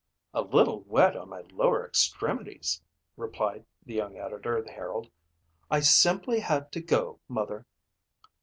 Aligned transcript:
"A 0.33 0.41
little 0.41 0.81
wet 0.85 1.15
on 1.15 1.29
my 1.29 1.41
lower 1.51 1.85
extremities," 1.85 2.81
replied 3.17 3.65
the 3.85 3.93
young 3.93 4.17
editor 4.17 4.57
of 4.57 4.65
the 4.65 4.71
Herald. 4.71 5.11
"I 5.69 5.81
simply 5.81 6.39
had 6.39 6.71
to 6.71 6.81
go, 6.81 7.19
mother." 7.27 7.67